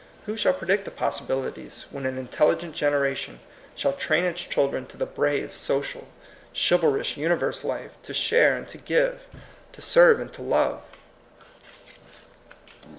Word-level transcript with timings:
Who 0.25 0.35
shall 0.35 0.53
predict 0.55 0.85
the 0.85 0.89
possibilities 0.89 1.85
when 1.91 2.07
an 2.07 2.17
intelligent 2.17 2.73
generation 2.73 3.39
shall 3.75 3.93
train 3.93 4.23
its 4.23 4.41
chil 4.41 4.67
dren 4.67 4.87
to 4.87 4.97
the 4.97 5.05
brave, 5.05 5.55
social, 5.55 6.07
chivalrous 6.55 7.17
uni 7.17 7.35
verse 7.35 7.63
life, 7.63 7.91
to 8.01 8.13
share 8.15 8.55
and 8.55 8.67
to 8.69 8.79
give, 8.79 9.21
to 9.73 9.81
serve 9.83 10.19
and 10.19 10.33
to 10.33 10.41
love? 10.41 10.81